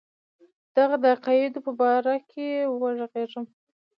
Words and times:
د 0.73 0.75
هغه 0.83 0.97
د 1.03 1.05
عقایدو 1.15 1.59
په 1.65 1.71
باره 1.79 2.15
کې 2.29 2.47
وږغېږم. 2.81 3.45